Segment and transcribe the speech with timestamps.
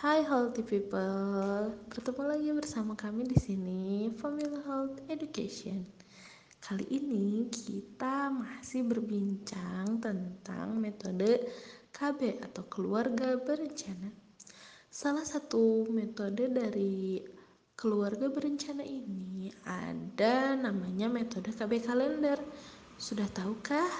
[0.00, 5.84] Hai healthy people, bertemu lagi bersama kami di sini Family Health Education.
[6.56, 11.44] Kali ini kita masih berbincang tentang metode
[11.92, 14.08] KB atau keluarga berencana.
[14.88, 17.20] Salah satu metode dari
[17.76, 22.40] keluarga berencana ini ada namanya metode KB kalender.
[22.96, 23.92] Sudah tahukah?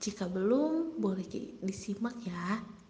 [0.00, 1.28] Jika belum, boleh
[1.60, 2.80] disimak ya.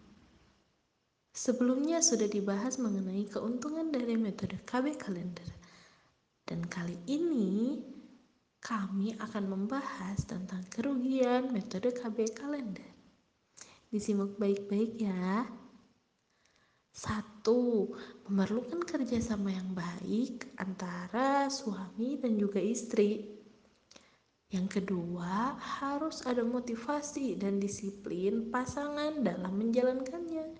[1.32, 5.48] Sebelumnya sudah dibahas mengenai keuntungan dari metode KB kalender.
[6.44, 7.80] Dan kali ini
[8.60, 12.84] kami akan membahas tentang kerugian metode KB kalender.
[13.88, 15.48] Disimak baik-baik ya.
[16.92, 17.88] Satu,
[18.28, 23.40] memerlukan kerjasama yang baik antara suami dan juga istri.
[24.52, 30.52] Yang kedua, harus ada motivasi dan disiplin pasangan dalam menjalankannya.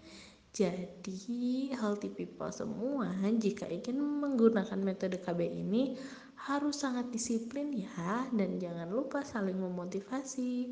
[0.53, 3.09] Jadi, healthy people semua
[3.41, 5.97] jika ingin menggunakan metode KB ini
[6.45, 10.69] harus sangat disiplin ya dan jangan lupa saling memotivasi.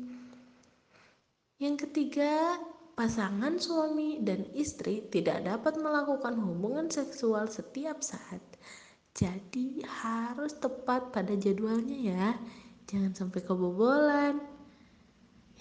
[1.57, 2.61] Yang ketiga,
[2.93, 8.41] pasangan suami dan istri tidak dapat melakukan hubungan seksual setiap saat.
[9.17, 12.29] Jadi harus tepat pada jadwalnya ya.
[12.85, 14.37] Jangan sampai kebobolan.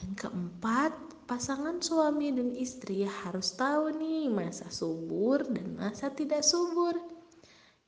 [0.00, 0.92] Yang keempat,
[1.31, 6.98] pasangan suami dan istri harus tahu nih masa subur dan masa tidak subur.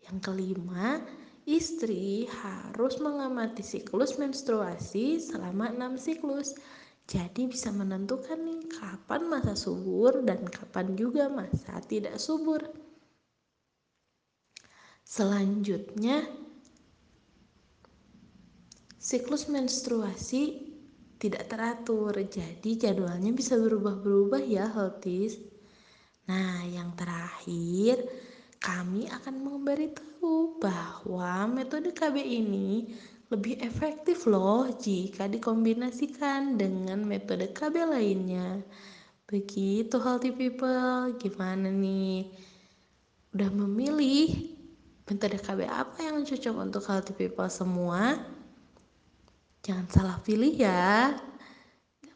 [0.07, 1.03] Yang kelima,
[1.43, 6.55] istri harus mengamati siklus menstruasi selama enam siklus.
[7.11, 12.63] Jadi bisa menentukan nih kapan masa subur dan kapan juga masa tidak subur.
[15.03, 16.31] Selanjutnya,
[19.03, 20.72] siklus menstruasi
[21.23, 25.39] tidak teratur, jadi jadwalnya bisa berubah-berubah ya healthies.
[26.27, 28.03] Nah, yang terakhir,
[28.59, 32.91] kami akan memberitahu bahwa metode KB ini
[33.31, 38.58] lebih efektif loh jika dikombinasikan dengan metode KB lainnya.
[39.30, 42.35] Begitu healthy people, gimana nih?
[43.30, 44.58] Udah memilih
[45.07, 48.18] metode KB apa yang cocok untuk healthy people semua?
[49.62, 51.14] Jangan salah pilih ya.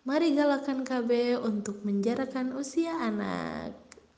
[0.02, 3.70] Mari galakan KB untuk menjarakan usia anak.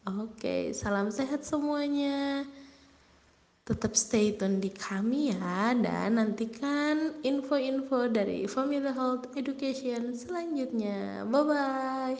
[0.08, 2.48] Oke, salam sehat semuanya.
[3.68, 11.28] Tetap stay tune di kami ya dan nantikan info-info dari Family Health Education selanjutnya.
[11.28, 12.16] Bye bye.